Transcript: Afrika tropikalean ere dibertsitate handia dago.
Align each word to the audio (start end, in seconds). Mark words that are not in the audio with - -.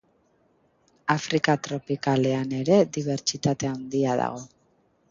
Afrika 1.15 1.55
tropikalean 1.69 2.57
ere 2.63 2.79
dibertsitate 2.99 3.73
handia 3.75 4.19
dago. 4.27 4.47